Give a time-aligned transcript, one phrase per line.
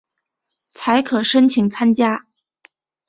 [0.65, 2.25] 才可申请参加